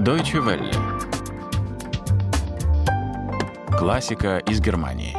[0.00, 0.72] Deutsche Welle.
[3.78, 5.14] Классика из Германии.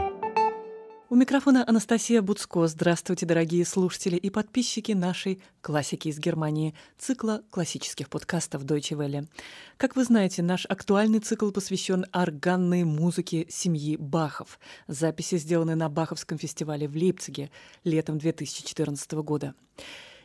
[1.08, 2.66] У микрофона Анастасия Буцко.
[2.66, 9.28] Здравствуйте, дорогие слушатели и подписчики нашей «Классики из Германии» цикла классических подкастов Deutsche Welle.
[9.78, 14.60] Как вы знаете, наш актуальный цикл посвящен органной музыке семьи Бахов.
[14.88, 17.52] Записи сделаны на Баховском фестивале в Лейпциге
[17.84, 19.54] летом 2014 года.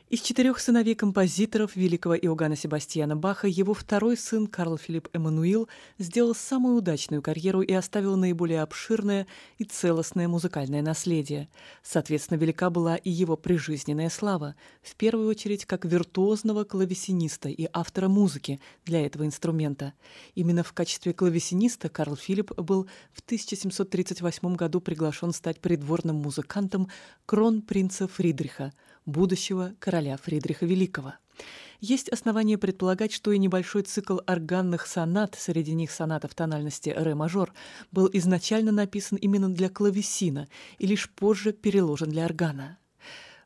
[0.09, 6.33] Из четырех сыновей композиторов великого Иоганна Себастьяна Баха его второй сын Карл Филипп Эммануил сделал
[6.33, 9.27] самую удачную карьеру и оставил наиболее обширное
[9.59, 11.49] и целостное музыкальное наследие.
[11.83, 18.07] Соответственно, велика была и его прижизненная слава, в первую очередь как виртуозного клавесиниста и автора
[18.07, 19.93] музыки для этого инструмента.
[20.37, 26.89] Именно в качестве клавесиниста Карл Филипп был в 1738 году приглашен стать придворным музыкантом
[27.27, 28.73] кронпринца Фридриха–
[29.07, 31.15] будущего короля Фридриха Великого.
[31.81, 37.53] Есть основания предполагать, что и небольшой цикл органных сонат, среди них соната в тональности ре-мажор,
[37.93, 42.79] был изначально написан именно для клавесина и лишь позже переложен для органа.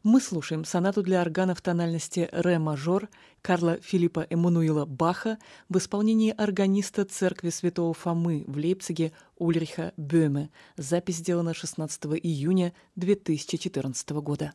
[0.02, 3.10] Мы слушаем сонату для органа в тональности ре-мажор
[3.42, 5.36] Карла Филиппа Эммануила Баха
[5.68, 10.48] в исполнении органиста церкви святого Фомы в Лейпциге Ульриха Бöhme.
[10.78, 14.54] Запись сделана 16 июня 2014 года.